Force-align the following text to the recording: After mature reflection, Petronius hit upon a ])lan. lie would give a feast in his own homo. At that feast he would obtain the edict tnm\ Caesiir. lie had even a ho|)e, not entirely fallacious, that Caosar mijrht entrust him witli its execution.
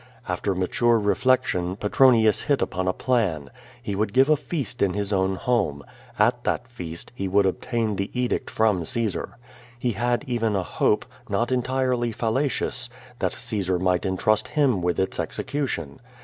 After 0.27 0.55
mature 0.55 0.97
reflection, 0.97 1.75
Petronius 1.75 2.41
hit 2.41 2.59
upon 2.63 2.87
a 2.87 2.95
])lan. 3.07 3.51
lie 3.85 3.93
would 3.93 4.13
give 4.13 4.29
a 4.29 4.35
feast 4.35 4.81
in 4.81 4.95
his 4.95 5.13
own 5.13 5.35
homo. 5.35 5.83
At 6.17 6.43
that 6.43 6.67
feast 6.67 7.11
he 7.13 7.27
would 7.27 7.45
obtain 7.45 7.95
the 7.97 8.09
edict 8.19 8.49
tnm\ 8.49 8.79
Caesiir. 8.81 9.33
lie 9.83 9.91
had 9.91 10.23
even 10.25 10.55
a 10.55 10.63
ho|)e, 10.63 11.01
not 11.29 11.51
entirely 11.51 12.11
fallacious, 12.11 12.89
that 13.19 13.33
Caosar 13.33 13.79
mijrht 13.79 14.07
entrust 14.07 14.47
him 14.47 14.81
witli 14.81 14.97
its 14.97 15.19
execution. 15.19 15.99